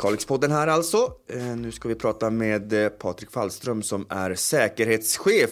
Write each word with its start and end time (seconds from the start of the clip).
Kalixpodden 0.00 0.50
här 0.50 0.66
alltså. 0.66 1.12
Eh, 1.28 1.56
nu 1.56 1.72
ska 1.72 1.88
vi 1.88 1.94
prata 1.94 2.30
med 2.30 2.72
eh, 2.72 2.88
Patrik 2.88 3.30
Fallström 3.30 3.82
som 3.82 4.06
är 4.10 4.34
säkerhetschef 4.34 5.50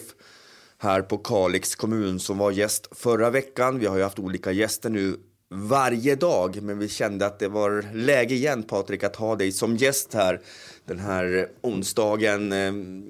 här 0.77 1.01
på 1.01 1.17
Kalix 1.17 1.75
kommun 1.75 2.19
som 2.19 2.37
var 2.37 2.51
gäst 2.51 2.87
förra 2.91 3.29
veckan. 3.29 3.79
Vi 3.79 3.85
har 3.85 3.97
ju 3.97 4.03
haft 4.03 4.19
olika 4.19 4.51
gäster 4.51 4.89
nu 4.89 5.15
varje 5.51 6.15
dag, 6.15 6.61
men 6.61 6.79
vi 6.79 6.87
kände 6.87 7.25
att 7.25 7.39
det 7.39 7.47
var 7.47 7.85
läge 7.93 8.35
igen 8.35 8.63
Patrik 8.63 9.03
att 9.03 9.15
ha 9.15 9.35
dig 9.35 9.51
som 9.51 9.75
gäst 9.75 10.13
här 10.13 10.41
den 10.85 10.99
här 10.99 11.37
eh, 11.37 11.69
onsdagen. 11.69 12.51
Ehm, 12.51 13.03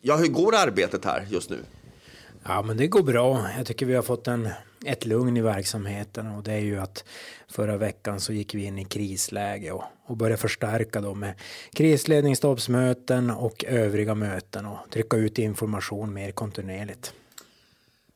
ja, 0.00 0.16
hur 0.16 0.28
går 0.28 0.54
arbetet 0.54 1.04
här 1.04 1.26
just 1.30 1.50
nu? 1.50 1.58
Ja, 2.48 2.62
men 2.62 2.76
det 2.76 2.86
går 2.86 3.02
bra. 3.02 3.50
Jag 3.56 3.66
tycker 3.66 3.86
vi 3.86 3.94
har 3.94 4.02
fått 4.02 4.28
en, 4.28 4.48
ett 4.84 5.06
lugn 5.06 5.36
i 5.36 5.40
verksamheten 5.40 6.26
och 6.26 6.42
det 6.42 6.52
är 6.52 6.60
ju 6.60 6.78
att 6.78 7.04
förra 7.48 7.76
veckan 7.76 8.20
så 8.20 8.32
gick 8.32 8.54
vi 8.54 8.64
in 8.64 8.78
i 8.78 8.84
krisläge 8.84 9.72
och, 9.72 9.84
och 10.06 10.16
började 10.16 10.36
förstärka 10.36 11.00
då 11.00 11.14
med 11.14 11.34
krisledningsstabsmöten 11.72 13.30
och 13.30 13.64
övriga 13.64 14.14
möten 14.14 14.66
och 14.66 14.78
trycka 14.90 15.16
ut 15.16 15.38
information 15.38 16.12
mer 16.12 16.30
kontinuerligt. 16.30 17.12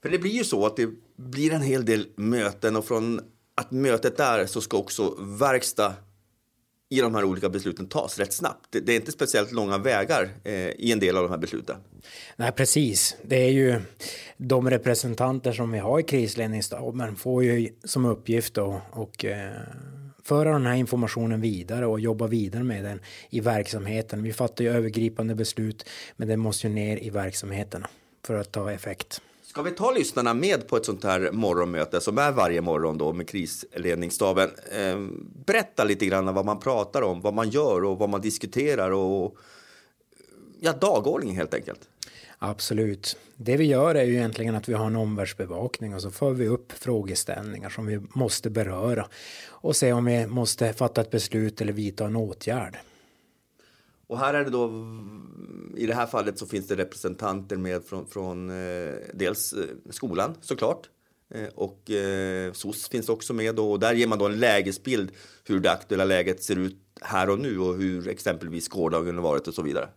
För 0.02 0.08
det 0.08 0.18
blir 0.18 0.32
ju 0.32 0.44
så 0.44 0.66
att 0.66 0.76
det 0.76 0.90
blir 1.16 1.52
en 1.52 1.62
hel 1.62 1.84
del 1.84 2.06
möten 2.16 2.76
och 2.76 2.84
från 2.84 3.20
att 3.54 3.70
mötet 3.70 4.20
är 4.20 4.46
så 4.46 4.60
ska 4.60 4.76
också 4.76 5.14
verkstad 5.20 5.94
i 6.92 7.00
de 7.00 7.14
här 7.14 7.24
olika 7.24 7.48
besluten 7.48 7.86
tas 7.86 8.18
rätt 8.18 8.32
snabbt. 8.32 8.66
Det, 8.70 8.92
är 8.92 8.96
inte 8.96 9.12
speciellt 9.12 9.52
långa 9.52 9.78
vägar 9.78 10.28
eh, 10.44 10.54
i 10.54 10.92
en 10.92 10.98
del 10.98 11.16
av 11.16 11.22
de 11.22 11.30
här 11.30 11.38
besluten. 11.38 11.76
Nej, 12.36 12.52
precis. 12.52 13.16
Det 13.22 13.36
är 13.36 13.50
ju 13.50 13.80
de 14.42 14.70
representanter 14.70 15.52
som 15.52 15.72
vi 15.72 15.78
har 15.78 16.00
i 16.00 16.02
krisledningsstaben 16.02 17.16
får 17.16 17.44
ju 17.44 17.68
som 17.84 18.04
uppgift 18.04 18.58
att 18.58 18.82
och, 18.90 19.24
eh, 19.24 19.50
föra 20.22 20.52
den 20.52 20.66
här 20.66 20.74
informationen 20.74 21.40
vidare 21.40 21.86
och 21.86 22.00
jobba 22.00 22.26
vidare 22.26 22.62
med 22.62 22.84
den 22.84 23.00
i 23.30 23.40
verksamheten. 23.40 24.22
Vi 24.22 24.32
fattar 24.32 24.64
ju 24.64 24.70
övergripande 24.70 25.34
beslut, 25.34 25.88
men 26.16 26.28
det 26.28 26.36
måste 26.36 26.66
ju 26.66 26.72
ner 26.72 27.04
i 27.04 27.10
verksamheterna 27.10 27.88
för 28.24 28.34
att 28.34 28.52
ta 28.52 28.72
effekt. 28.72 29.20
Ska 29.42 29.62
vi 29.62 29.70
ta 29.70 29.90
lyssnarna 29.90 30.34
med 30.34 30.68
på 30.68 30.76
ett 30.76 30.84
sånt 30.84 31.04
här 31.04 31.32
morgonmöte 31.32 32.00
som 32.00 32.18
är 32.18 32.32
varje 32.32 32.60
morgon 32.60 32.98
då 32.98 33.12
med 33.12 33.28
krisledningsstaben? 33.28 34.50
Eh, 34.72 34.98
berätta 35.46 35.84
lite 35.84 36.06
grann 36.06 36.34
vad 36.34 36.44
man 36.44 36.60
pratar 36.60 37.02
om, 37.02 37.20
vad 37.20 37.34
man 37.34 37.50
gör 37.50 37.84
och 37.84 37.98
vad 37.98 38.08
man 38.08 38.20
diskuterar 38.20 38.90
och 38.90 39.36
ja, 40.60 40.72
dagordningen 40.72 41.36
helt 41.36 41.54
enkelt. 41.54 41.80
Absolut. 42.42 43.16
Det 43.36 43.56
vi 43.56 43.64
gör 43.64 43.94
är 43.94 44.04
ju 44.04 44.14
egentligen 44.14 44.54
att 44.54 44.68
vi 44.68 44.74
har 44.74 44.86
en 44.86 44.96
omvärldsbevakning 44.96 45.94
och 45.94 46.02
så 46.02 46.10
för 46.10 46.30
vi 46.30 46.48
upp 46.48 46.72
frågeställningar 46.72 47.70
som 47.70 47.86
vi 47.86 48.00
måste 48.14 48.50
beröra 48.50 49.06
och 49.48 49.76
se 49.76 49.92
om 49.92 50.04
vi 50.04 50.26
måste 50.26 50.72
fatta 50.72 51.00
ett 51.00 51.10
beslut 51.10 51.60
eller 51.60 51.72
vidta 51.72 52.06
en 52.06 52.16
åtgärd. 52.16 52.76
Och 54.06 54.18
här 54.18 54.34
är 54.34 54.44
det 54.44 54.50
då, 54.50 54.70
i 55.76 55.86
det 55.86 55.94
här 55.94 56.06
fallet 56.06 56.38
så 56.38 56.46
finns 56.46 56.68
det 56.68 56.76
representanter 56.76 57.56
med 57.56 57.84
från, 57.84 58.06
från 58.06 58.50
eh, 58.50 58.94
dels 59.14 59.52
eh, 59.52 59.64
skolan 59.90 60.34
såklart. 60.40 60.88
Eh, 61.34 61.48
och 61.54 61.90
eh, 61.90 62.52
SOS 62.52 62.88
finns 62.88 63.08
också 63.08 63.34
med 63.34 63.54
då, 63.54 63.72
och 63.72 63.80
där 63.80 63.94
ger 63.94 64.06
man 64.06 64.18
då 64.18 64.26
en 64.26 64.40
lägesbild 64.40 65.10
hur 65.44 65.60
det 65.60 65.70
aktuella 65.72 66.04
läget 66.04 66.42
ser 66.42 66.56
ut 66.56 66.76
här 67.00 67.30
och 67.30 67.38
nu 67.38 67.58
och 67.58 67.76
hur 67.76 68.08
exempelvis 68.08 68.68
gårdagen 68.68 69.14
har 69.14 69.22
varit 69.22 69.48
och 69.48 69.54
så 69.54 69.62
vidare. 69.62 69.88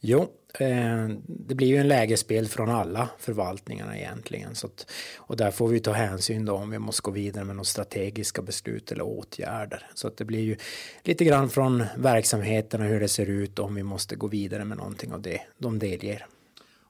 Jo, 0.00 0.28
Eh, 0.58 1.08
det 1.26 1.54
blir 1.54 1.68
ju 1.68 1.76
en 1.76 1.88
lägesbild 1.88 2.50
från 2.50 2.70
alla 2.70 3.08
förvaltningarna 3.18 3.98
egentligen. 3.98 4.54
Så 4.54 4.66
att, 4.66 4.90
och 5.18 5.36
där 5.36 5.50
får 5.50 5.68
vi 5.68 5.80
ta 5.80 5.92
hänsyn 5.92 6.44
då 6.44 6.54
om 6.54 6.70
vi 6.70 6.78
måste 6.78 7.02
gå 7.02 7.10
vidare 7.10 7.44
med 7.44 7.56
några 7.56 7.64
strategiska 7.64 8.42
beslut 8.42 8.92
eller 8.92 9.04
åtgärder. 9.04 9.86
Så 9.94 10.08
att 10.08 10.16
det 10.16 10.24
blir 10.24 10.40
ju 10.40 10.56
lite 11.02 11.24
grann 11.24 11.50
från 11.50 11.84
verksamheterna 11.96 12.84
hur 12.84 13.00
det 13.00 13.08
ser 13.08 13.26
ut 13.26 13.58
om 13.58 13.74
vi 13.74 13.82
måste 13.82 14.16
gå 14.16 14.26
vidare 14.26 14.64
med 14.64 14.78
någonting 14.78 15.12
av 15.12 15.22
det 15.22 15.40
de 15.58 15.78
delger. 15.78 16.26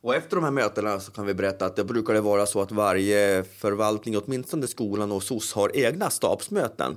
Och 0.02 0.14
efter 0.14 0.36
de 0.36 0.44
här 0.44 0.50
mötena 0.50 1.00
så 1.00 1.12
kan 1.12 1.26
vi 1.26 1.34
berätta 1.34 1.66
att 1.66 1.76
det 1.76 1.84
brukar 1.84 2.14
det 2.14 2.20
vara 2.20 2.46
så 2.46 2.60
att 2.60 2.72
varje 2.72 3.44
förvaltning, 3.44 4.16
åtminstone 4.16 4.66
skolan 4.66 5.12
och 5.12 5.22
SOS, 5.22 5.52
har 5.52 5.76
egna 5.76 6.10
stabsmöten 6.10 6.96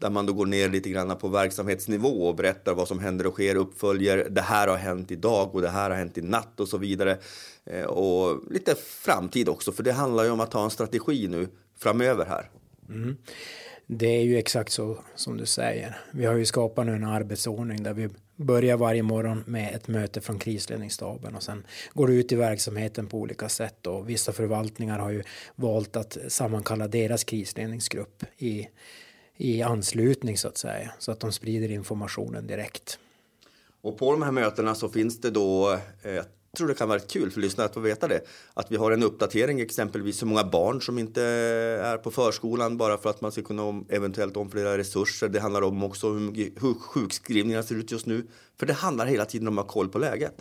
där 0.00 0.10
man 0.10 0.26
då 0.26 0.32
går 0.32 0.46
ner 0.46 0.68
lite 0.68 0.90
grann 0.90 1.16
på 1.16 1.28
verksamhetsnivå 1.28 2.28
och 2.28 2.34
berättar 2.34 2.74
vad 2.74 2.88
som 2.88 2.98
händer 2.98 3.26
och 3.26 3.32
sker, 3.32 3.54
uppföljer 3.54 4.28
det 4.30 4.40
här 4.40 4.68
har 4.68 4.76
hänt 4.76 5.10
idag 5.10 5.54
och 5.54 5.62
det 5.62 5.68
här 5.68 5.90
har 5.90 5.96
hänt 5.96 6.18
i 6.18 6.22
natt 6.22 6.60
och 6.60 6.68
så 6.68 6.78
vidare. 6.78 7.18
Eh, 7.64 7.84
och 7.84 8.52
lite 8.52 8.74
framtid 8.74 9.48
också, 9.48 9.72
för 9.72 9.82
det 9.82 9.92
handlar 9.92 10.24
ju 10.24 10.30
om 10.30 10.40
att 10.40 10.52
ha 10.52 10.64
en 10.64 10.70
strategi 10.70 11.28
nu 11.28 11.48
framöver 11.78 12.26
här. 12.26 12.50
Mm. 12.88 13.16
Det 13.86 14.06
är 14.06 14.22
ju 14.22 14.38
exakt 14.38 14.72
så 14.72 14.98
som 15.14 15.36
du 15.36 15.46
säger. 15.46 16.00
Vi 16.12 16.26
har 16.26 16.34
ju 16.34 16.46
skapat 16.46 16.86
nu 16.86 16.92
en 16.92 17.04
arbetsordning 17.04 17.82
där 17.82 17.94
vi 17.94 18.08
börjar 18.36 18.76
varje 18.76 19.02
morgon 19.02 19.44
med 19.46 19.74
ett 19.74 19.88
möte 19.88 20.20
från 20.20 20.38
krisledningsstaben 20.38 21.34
och 21.34 21.42
sen 21.42 21.66
går 21.92 22.06
det 22.06 22.14
ut 22.14 22.32
i 22.32 22.34
verksamheten 22.36 23.06
på 23.06 23.18
olika 23.18 23.48
sätt 23.48 23.86
och 23.86 24.08
vissa 24.08 24.32
förvaltningar 24.32 24.98
har 24.98 25.10
ju 25.10 25.22
valt 25.56 25.96
att 25.96 26.18
sammankalla 26.28 26.88
deras 26.88 27.24
krisledningsgrupp 27.24 28.24
i 28.38 28.68
i 29.40 29.62
anslutning 29.62 30.38
så 30.38 30.48
att 30.48 30.58
säga 30.58 30.90
så 30.98 31.12
att 31.12 31.20
de 31.20 31.32
sprider 31.32 31.70
informationen 31.70 32.46
direkt. 32.46 32.98
Och 33.82 33.98
på 33.98 34.12
de 34.12 34.22
här 34.22 34.32
mötena 34.32 34.74
så 34.74 34.88
finns 34.88 35.20
det 35.20 35.30
då 35.30 35.78
eh, 36.02 36.12
jag 36.52 36.56
tror 36.56 36.68
det 36.68 36.74
kan 36.74 36.88
vara 36.88 36.98
kul 36.98 37.30
för 37.30 37.40
lyssnare 37.40 37.66
att 37.66 37.74
få 37.74 37.80
veta 37.80 38.08
det. 38.08 38.20
Att 38.54 38.72
vi 38.72 38.76
har 38.76 38.90
en 38.90 39.02
uppdatering, 39.02 39.60
exempelvis 39.60 40.22
hur 40.22 40.26
många 40.26 40.44
barn 40.44 40.82
som 40.82 40.98
inte 40.98 41.22
är 41.22 41.96
på 41.96 42.10
förskolan 42.10 42.76
bara 42.76 42.98
för 42.98 43.10
att 43.10 43.20
man 43.20 43.32
ska 43.32 43.42
kunna 43.42 43.84
eventuellt 43.88 44.36
omfördela 44.36 44.78
resurser. 44.78 45.28
Det 45.28 45.40
handlar 45.40 45.62
om 45.62 45.82
också 45.82 46.12
hur, 46.12 46.60
hur 46.60 46.74
sjukskrivningarna 46.74 47.62
ser 47.62 47.74
ut 47.74 47.92
just 47.92 48.06
nu. 48.06 48.26
För 48.60 48.66
det 48.66 48.72
handlar 48.72 49.06
hela 49.06 49.24
tiden 49.24 49.48
om 49.48 49.58
att 49.58 49.64
ha 49.64 49.72
koll 49.72 49.88
på 49.88 49.98
läget. 49.98 50.34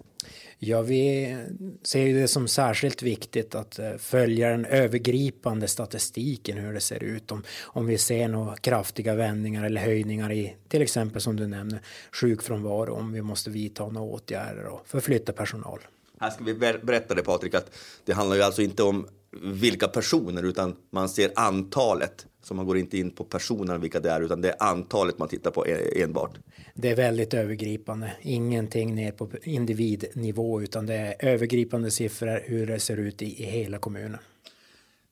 Ja, 0.57 0.81
vi 0.81 1.37
ser 1.83 2.13
det 2.13 2.27
som 2.27 2.47
särskilt 2.47 3.03
viktigt 3.03 3.55
att 3.55 3.79
eh, 3.79 3.95
följa 3.97 4.49
den 4.49 4.65
övergripande 4.65 5.67
statistiken, 5.67 6.57
hur 6.57 6.73
det 6.73 6.79
ser 6.81 7.03
ut. 7.03 7.31
Om, 7.31 7.43
om 7.61 7.85
vi 7.85 7.97
ser 7.97 8.27
några 8.27 8.55
kraftiga 8.55 9.15
vändningar 9.15 9.65
eller 9.65 9.81
höjningar 9.81 10.31
i 10.31 10.55
till 10.67 10.81
exempel 10.81 11.21
som 11.21 11.35
du 11.35 11.47
nämner 11.47 11.81
sjukfrånvaro, 12.11 12.93
om 12.93 13.11
vi 13.11 13.21
måste 13.21 13.49
vidta 13.49 13.87
några 13.87 14.07
åtgärder 14.07 14.65
och 14.65 14.87
förflytta 14.87 15.33
personal. 15.33 15.79
Här 16.19 16.29
ska 16.29 16.43
vi 16.43 16.53
berätta 16.53 17.15
det 17.15 17.23
Patrik, 17.23 17.53
att 17.53 17.71
det 18.05 18.13
handlar 18.13 18.35
ju 18.35 18.41
alltså 18.41 18.61
inte 18.61 18.83
om 18.83 19.07
vilka 19.43 19.87
personer 19.87 20.43
utan 20.43 20.75
man 20.89 21.09
ser 21.09 21.31
antalet. 21.35 22.25
Så 22.49 22.55
man 22.55 22.65
går 22.65 22.77
inte 22.77 22.97
in 22.97 23.11
på 23.11 23.23
personerna 23.23 23.77
vilka 23.77 23.99
det 23.99 24.09
är 24.11 24.21
utan 24.21 24.41
det 24.41 24.49
är 24.49 24.63
antalet 24.63 25.17
man 25.17 25.27
tittar 25.27 25.51
på 25.51 25.67
e-, 25.67 26.03
enbart. 26.03 26.37
Det 26.73 26.89
är 26.89 26.95
väldigt 26.95 27.33
övergripande, 27.33 28.11
ingenting 28.21 28.95
ner 28.95 29.11
på 29.11 29.29
individnivå 29.43 30.61
utan 30.61 30.85
det 30.85 30.93
är 30.93 31.15
övergripande 31.19 31.91
siffror 31.91 32.41
hur 32.45 32.67
det 32.67 32.79
ser 32.79 32.97
ut 32.97 33.21
i, 33.21 33.25
i 33.25 33.45
hela 33.45 33.77
kommunen. 33.77 34.19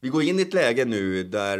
Vi 0.01 0.09
går 0.09 0.23
in 0.23 0.39
i 0.39 0.41
ett 0.41 0.53
läge 0.53 0.85
nu 0.85 1.23
där 1.23 1.59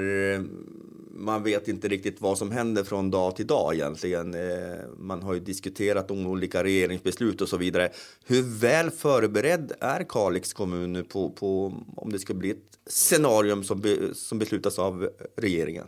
man 1.17 1.43
vet 1.43 1.67
inte 1.67 1.87
riktigt 1.87 2.21
vad 2.21 2.37
som 2.37 2.51
händer 2.51 2.83
från 2.83 3.11
dag 3.11 3.35
till 3.35 3.47
dag 3.47 3.75
egentligen. 3.75 4.33
Eh, 4.33 4.77
man 4.97 5.23
har 5.23 5.33
ju 5.33 5.39
diskuterat 5.39 6.11
om 6.11 6.27
olika 6.27 6.63
regeringsbeslut 6.63 7.41
och 7.41 7.49
så 7.49 7.57
vidare. 7.57 7.89
Hur 8.25 8.59
väl 8.59 8.91
förberedd 8.91 9.71
är 9.79 10.03
Kalix 10.09 10.53
kommun 10.53 11.05
på, 11.09 11.29
på 11.29 11.73
om 11.95 12.11
det 12.11 12.19
ska 12.19 12.33
bli 12.33 12.49
ett 12.49 12.79
scenarium 12.87 13.63
som, 13.63 13.81
be, 13.81 14.13
som 14.13 14.39
beslutas 14.39 14.79
av 14.79 15.09
regeringen? 15.35 15.85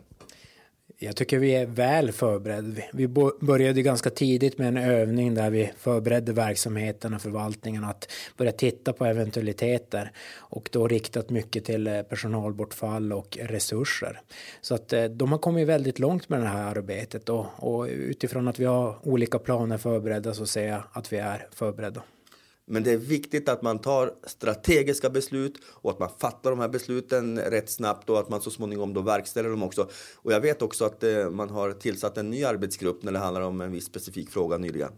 Jag 1.02 1.16
tycker 1.16 1.38
vi 1.38 1.54
är 1.54 1.66
väl 1.66 2.12
förberedda. 2.12 2.82
Vi 2.92 3.08
började 3.40 3.82
ganska 3.82 4.10
tidigt 4.10 4.58
med 4.58 4.68
en 4.68 4.76
övning 4.76 5.34
där 5.34 5.50
vi 5.50 5.72
förberedde 5.78 6.32
verksamheten 6.32 7.14
och 7.14 7.22
förvaltningen 7.22 7.84
att 7.84 8.12
börja 8.36 8.52
titta 8.52 8.92
på 8.92 9.04
eventualiteter 9.04 10.12
och 10.36 10.68
då 10.72 10.88
riktat 10.88 11.30
mycket 11.30 11.64
till 11.64 11.86
eh, 11.86 12.02
personalbortfall 12.02 13.12
och 13.12 13.38
resurser. 13.40 14.20
Så 14.60 14.74
att 14.74 14.92
eh, 14.92 15.04
de 15.04 15.32
har 15.32 15.38
kommit 15.38 15.68
väldigt 15.68 15.98
långt 15.98 16.28
med 16.28 16.40
det 16.40 16.48
här 16.48 16.76
arbetet 16.76 17.28
och, 17.28 17.46
och 17.56 17.84
utifrån 17.86 18.48
att 18.48 18.58
vi 18.58 18.64
har 18.64 18.98
olika 19.02 19.38
planer 19.38 19.78
förberedda 19.78 20.34
så 20.34 20.46
ser 20.46 20.68
jag 20.68 20.82
att 20.92 21.12
vi 21.12 21.16
är 21.16 21.46
förberedda. 21.50 22.02
Men 22.70 22.82
det 22.82 22.90
är 22.90 22.96
viktigt 22.96 23.48
att 23.48 23.62
man 23.62 23.78
tar 23.78 24.14
strategiska 24.26 25.10
beslut 25.10 25.58
och 25.66 25.90
att 25.90 25.98
man 25.98 26.08
fattar 26.18 26.50
de 26.50 26.58
här 26.58 26.68
besluten 26.68 27.38
rätt 27.38 27.70
snabbt 27.70 28.10
och 28.10 28.18
att 28.18 28.28
man 28.28 28.40
så 28.40 28.50
småningom 28.50 28.94
då 28.94 29.00
verkställer 29.00 29.50
dem 29.50 29.62
också. 29.62 29.88
Och 30.16 30.32
jag 30.32 30.40
vet 30.40 30.62
också 30.62 30.84
att 30.84 31.02
eh, 31.02 31.30
man 31.30 31.50
har 31.50 31.72
tillsatt 31.72 32.18
en 32.18 32.30
ny 32.30 32.44
arbetsgrupp 32.44 33.02
när 33.02 33.12
det 33.12 33.18
handlar 33.18 33.40
om 33.40 33.60
en 33.60 33.72
viss 33.72 33.84
specifik 33.84 34.30
fråga 34.30 34.56
nyligen. 34.56 34.92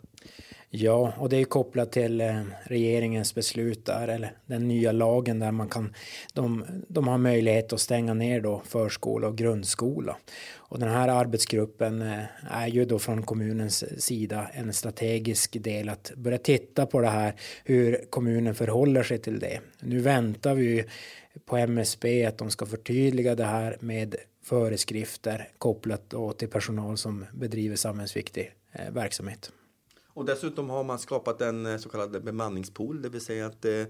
Ja, 0.75 1.13
och 1.19 1.29
det 1.29 1.37
är 1.37 1.45
kopplat 1.45 1.93
till 1.93 2.21
eh, 2.21 2.43
regeringens 2.65 3.35
beslut 3.35 3.87
där, 3.87 4.09
eller 4.09 4.33
den 4.47 4.69
nya 4.69 4.93
lagen 4.93 5.39
där 5.39 5.53
man 5.53 5.69
kan, 5.69 5.95
de, 6.33 6.65
de 6.89 7.09
har 7.09 7.19
möjlighet 7.19 7.73
att 7.73 7.81
stänga 7.81 8.15
ner 8.15 8.41
då 8.41 8.63
förskola 8.65 9.29
och 9.29 9.39
grundskola. 9.39 10.17
Och 10.55 10.79
den 10.79 10.89
här 10.89 11.09
arbetsgruppen 11.09 12.03
eh, 12.03 12.23
är 12.51 12.67
ju 12.67 12.85
då 12.85 12.99
från 12.99 13.23
kommunens 13.23 14.03
sida 14.05 14.49
en 14.53 14.73
strategisk 14.73 15.63
del 15.63 15.89
att 15.89 16.13
börja 16.17 16.39
titta 16.39 16.87
på 16.87 17.01
det 17.01 17.09
här, 17.09 17.35
hur 17.65 18.05
kommunen 18.11 18.55
förhåller 18.55 19.03
sig 19.03 19.19
till 19.19 19.39
det. 19.39 19.61
Nu 19.81 20.01
väntar 20.01 20.55
vi 20.55 20.85
på 21.47 21.57
MSB 21.57 22.27
att 22.27 22.39
de 22.39 22.51
ska 22.51 22.67
förtydliga 22.67 23.35
det 23.35 23.45
här 23.45 23.77
med 23.81 24.17
föreskrifter 24.45 25.49
kopplat 25.59 26.15
till 26.39 26.49
personal 26.49 26.97
som 26.97 27.27
bedriver 27.33 27.77
samhällsviktig 27.77 28.53
eh, 28.73 28.93
verksamhet. 28.93 29.53
Och 30.15 30.25
dessutom 30.25 30.71
har 30.71 30.85
man 30.85 30.99
skapat 30.99 31.41
en 31.41 31.67
eh, 31.67 31.79
så 31.79 31.89
kallad 31.89 32.25
bemanningspool, 32.25 33.03
det 33.03 33.09
vill 33.09 33.21
säga 33.21 33.47
att 33.47 33.65
eh, 33.65 33.85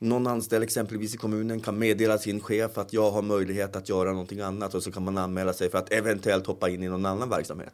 någon 0.00 0.26
anställd 0.26 0.64
exempelvis 0.64 1.14
i 1.14 1.16
kommunen 1.16 1.60
kan 1.60 1.78
meddela 1.78 2.18
sin 2.18 2.40
chef 2.40 2.78
att 2.78 2.92
jag 2.92 3.10
har 3.10 3.22
möjlighet 3.22 3.76
att 3.76 3.88
göra 3.88 4.12
någonting 4.12 4.40
annat 4.40 4.74
och 4.74 4.82
så 4.82 4.92
kan 4.92 5.04
man 5.04 5.18
anmäla 5.18 5.52
sig 5.52 5.70
för 5.70 5.78
att 5.78 5.92
eventuellt 5.92 6.46
hoppa 6.46 6.68
in 6.68 6.82
i 6.82 6.88
någon 6.88 7.06
annan 7.06 7.30
verksamhet. 7.30 7.72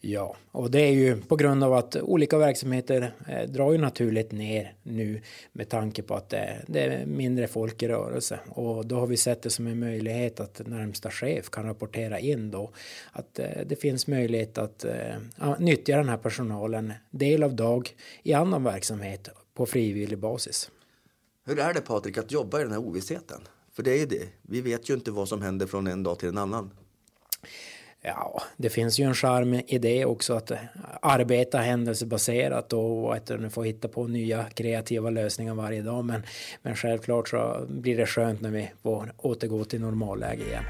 Ja, 0.00 0.36
och 0.52 0.70
det 0.70 0.80
är 0.80 0.92
ju 0.92 1.20
på 1.22 1.36
grund 1.36 1.64
av 1.64 1.72
att 1.72 1.96
olika 1.96 2.38
verksamheter 2.38 3.14
eh, 3.28 3.50
drar 3.50 3.72
ju 3.72 3.78
naturligt 3.78 4.32
ner 4.32 4.74
nu 4.82 5.20
med 5.52 5.68
tanke 5.68 6.02
på 6.02 6.14
att 6.14 6.28
det, 6.28 6.64
det, 6.66 6.80
är 6.80 7.06
mindre 7.06 7.48
folk 7.48 7.82
i 7.82 7.88
rörelse 7.88 8.40
och 8.48 8.86
då 8.86 8.96
har 8.96 9.06
vi 9.06 9.16
sett 9.16 9.42
det 9.42 9.50
som 9.50 9.66
en 9.66 9.78
möjlighet 9.78 10.40
att 10.40 10.66
närmsta 10.66 11.10
chef 11.10 11.50
kan 11.50 11.66
rapportera 11.66 12.18
in 12.18 12.50
då 12.50 12.70
att 13.12 13.38
eh, 13.38 13.46
det 13.66 13.76
finns 13.76 14.06
möjlighet 14.06 14.58
att 14.58 14.84
eh, 14.84 15.58
nyttja 15.58 15.96
den 15.96 16.08
här 16.08 16.16
personalen 16.16 16.92
del 17.10 17.42
av 17.42 17.54
dag 17.54 17.90
i 18.22 18.32
annan 18.32 18.64
verksamhet 18.64 19.28
på 19.54 19.66
frivillig 19.66 20.18
basis. 20.18 20.70
Hur 21.48 21.58
är 21.58 21.74
det 21.74 21.80
Patrik 21.80 22.18
att 22.18 22.32
jobba 22.32 22.60
i 22.60 22.62
den 22.62 22.72
här 22.72 22.78
ovissheten? 22.78 23.40
För 23.72 23.82
det 23.82 24.02
är 24.02 24.06
det. 24.06 24.28
Vi 24.42 24.60
vet 24.60 24.90
ju 24.90 24.94
inte 24.94 25.10
vad 25.10 25.28
som 25.28 25.42
händer 25.42 25.66
från 25.66 25.86
en 25.86 26.02
dag 26.02 26.18
till 26.18 26.28
en 26.28 26.38
annan. 26.38 26.70
Ja, 28.02 28.42
det 28.56 28.70
finns 28.70 29.00
ju 29.00 29.04
en 29.04 29.14
charm 29.14 29.54
i 29.54 29.78
det 29.78 30.04
också 30.04 30.34
att 30.34 30.52
arbeta 31.02 31.58
händelsebaserat 31.58 32.72
och 32.72 33.14
att 33.14 33.30
få 33.50 33.62
hitta 33.62 33.88
på 33.88 34.06
nya 34.06 34.44
kreativa 34.44 35.10
lösningar 35.10 35.54
varje 35.54 35.82
dag. 35.82 36.04
Men, 36.04 36.22
men 36.62 36.76
självklart 36.76 37.28
så 37.28 37.66
blir 37.68 37.96
det 37.96 38.06
skönt 38.06 38.40
när 38.40 38.50
vi 38.50 38.70
får 38.82 39.12
återgå 39.16 39.64
till 39.64 39.80
normalläge 39.80 40.44
igen. 40.44 40.64